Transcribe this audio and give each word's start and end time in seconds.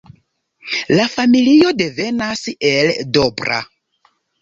La 0.99 1.05
familio 1.17 1.75
devenas 1.83 2.43
el 2.73 2.93
Dobra. 3.21 3.65